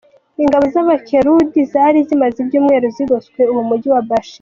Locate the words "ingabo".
0.43-0.65